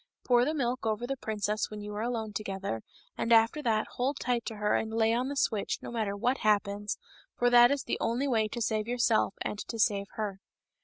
Pour 0.23 0.45
the 0.45 0.53
milk 0.55 0.83
over 0.83 1.05
the 1.05 1.15
princess 1.15 1.69
when 1.69 1.79
you 1.79 1.93
are 1.93 2.01
alone 2.01 2.33
together, 2.33 2.81
and 3.19 3.31
after 3.31 3.61
that 3.61 3.85
hold 3.97 4.19
tight 4.19 4.43
to 4.47 4.55
her 4.55 4.73
and 4.73 4.91
lay 4.91 5.13
on 5.13 5.29
the 5.29 5.35
switch, 5.35 5.77
no 5.83 5.91
matter 5.91 6.17
what 6.17 6.39
happens, 6.39 6.97
for 7.37 7.51
that 7.51 7.69
is 7.69 7.83
the 7.83 7.99
only 8.01 8.27
way 8.27 8.47
to 8.47 8.63
save 8.63 8.87
yourself 8.87 9.35
and 9.43 9.59
to 9.67 9.77
save 9.77 10.07
her." 10.13 10.39